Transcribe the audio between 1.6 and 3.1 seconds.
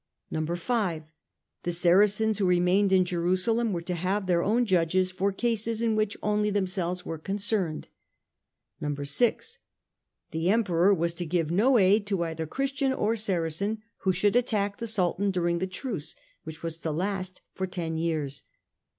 The Saracens who remained in